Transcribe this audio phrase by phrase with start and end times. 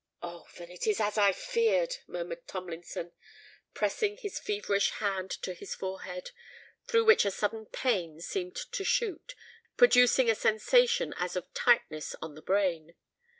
[0.23, 0.47] "Oh!
[0.57, 3.11] then it is as I feared!" murmured Tomlinson,
[3.75, 6.31] pressing his feverish hand to his forehead,
[6.87, 9.35] through which a sudden pain seemed to shoot,
[9.77, 12.95] producing a sensation as of tightness on the brain.